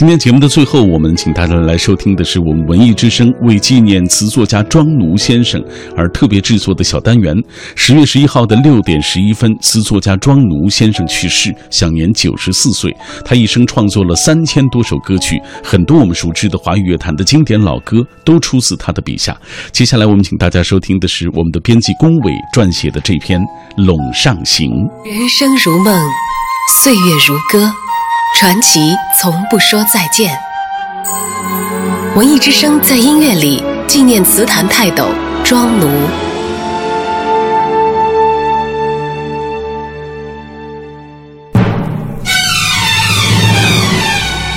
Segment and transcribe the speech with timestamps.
[0.00, 5.62] 今天节目的最后，我们请大家来收听的是我们文艺之声为纪念词作家庄奴先生
[5.94, 7.36] 而特别制作的小单元。
[7.76, 12.90] 十月十一号的六点十一分，词作家庄奴先生去世，享年九十四岁。
[13.26, 19.36] 他一生创作了三千多首歌曲，很多我们熟知的华语乐坛的经典老歌都出自他的笔下。
[19.70, 23.38] 接下来，我们请大家收听的是我们的编辑龚伟撰写的这篇
[23.84, 24.70] 《陇上行》。
[25.04, 25.94] 人生如梦，
[26.82, 27.70] 岁月如歌。
[28.40, 30.34] 传奇从不说再见。
[32.16, 35.10] 文艺之声在音乐里纪念词坛泰斗
[35.44, 35.86] 庄奴。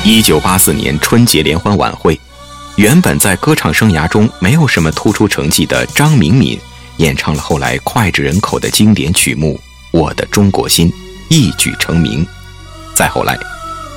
[0.06, 2.18] 一九八四年春节联欢晚会，
[2.78, 6.58] 原本在歌唱生涯中没有什么突出成绩的张明敏，
[7.00, 9.60] 演唱了后来脍炙人口的经典曲目
[10.00, 10.90] 《我的中国心》，
[11.28, 12.26] 一举成名。
[12.96, 13.38] 再后来。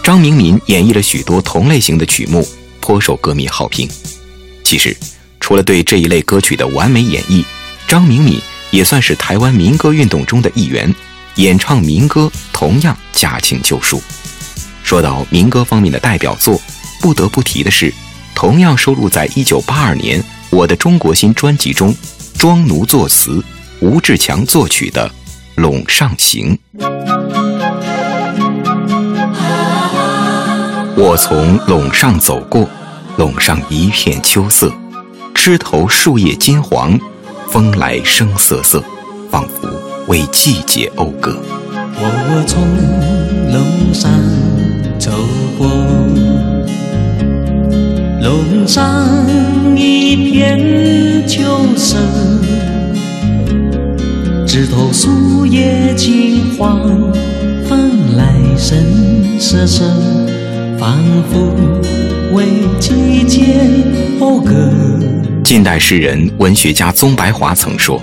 [0.06, 2.46] 张明敏演绎了许多同类型的曲目，
[2.80, 3.90] 颇受歌迷好评。
[4.62, 4.96] 其实，
[5.40, 7.44] 除了对这一类歌曲的完美演绎，
[7.88, 10.94] 张明敏也算是台湾民歌运动中的一员，
[11.34, 14.00] 演唱民歌同样驾轻就熟。
[14.84, 16.62] 说到民歌方面的代表作，
[17.00, 17.92] 不得不提的是，
[18.32, 21.92] 同样收录在1982年《我的中国心》专辑中，
[22.38, 23.42] 庄奴作词，
[23.80, 25.10] 吴志强作曲的
[25.60, 26.56] 《陇上行》。
[30.98, 32.66] 我从陇上走过，
[33.18, 34.72] 陇上一片秋色，
[35.34, 36.98] 枝头树叶金黄，
[37.48, 38.82] 风来声瑟瑟，
[39.30, 39.68] 仿佛
[40.08, 41.38] 为季节讴歌。
[41.98, 42.64] 我从
[43.52, 44.10] 陇上
[44.98, 45.10] 走
[45.58, 45.68] 过，
[48.22, 49.06] 陇上
[49.76, 51.44] 一片秋
[51.76, 51.98] 色，
[54.46, 56.80] 枝头树叶金黄，
[57.68, 59.84] 风来声瑟瑟。
[60.78, 61.54] 仿佛
[62.34, 62.44] 为
[62.78, 63.60] 季节
[64.18, 64.70] 讴歌。
[65.42, 68.00] 近代诗人、文学家宗白华曾说：“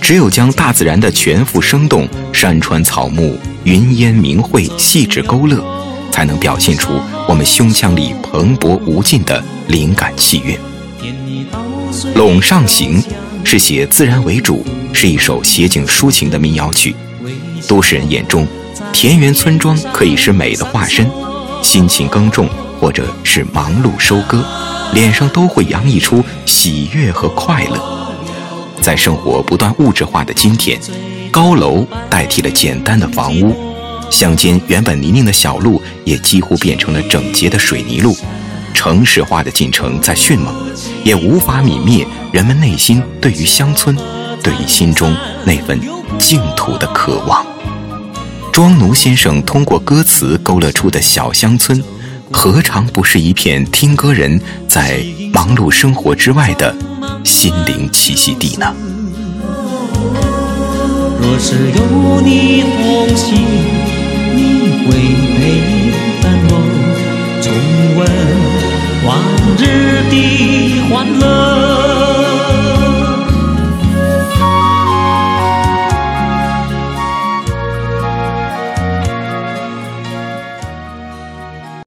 [0.00, 5.64] 只有将大自然的全副生动、山川草木、云烟明晦、细致勾勒，
[6.10, 6.92] 才能表现出
[7.28, 10.58] 我们胸腔里蓬勃无尽的灵感气韵。”
[12.14, 13.00] 《陇上行》
[13.44, 16.94] 是写自然为主，是一首写景抒情的民谣曲。
[17.66, 18.46] 都市人眼中，
[18.92, 21.08] 田园村庄可以是美的化身。
[21.62, 24.44] 辛勤耕种，或者是忙碌收割，
[24.92, 27.80] 脸上都会洋溢出喜悦和快乐。
[28.80, 30.78] 在生活不断物质化的今天，
[31.30, 33.56] 高楼代替了简单的房屋，
[34.10, 38.16] 乡间原本泥泞的小路也几乎变成了整洁的水泥路。
[38.74, 40.52] 城市化的进程在迅猛，
[41.04, 43.96] 也无法泯灭人们内心对于乡村、
[44.42, 45.14] 对于心中
[45.44, 45.80] 那份
[46.18, 47.46] 净土的渴望。
[48.52, 51.82] 庄奴先生通过歌词勾勒出的小乡村，
[52.30, 55.02] 何尝不是一片听歌人在
[55.32, 56.76] 忙碌生活之外的
[57.24, 58.74] 心灵栖息地呢？
[61.18, 63.40] 若是有你同行，
[64.34, 64.92] 你会
[65.38, 65.40] 陪
[66.20, 66.52] 伴我
[67.40, 67.50] 重
[67.96, 68.00] 温
[69.06, 69.18] 往
[69.56, 69.62] 日
[70.10, 70.14] 的
[70.90, 71.51] 欢乐。